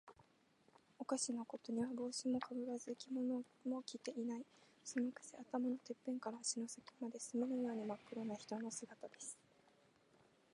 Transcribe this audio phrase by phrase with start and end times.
[0.97, 4.43] おかしなことには、帽子もかぶらず、着物も着ていない。
[4.83, 9.37] そのくせ、頭のてっぺんから足の先まで、墨のようにまっ黒な人の姿です。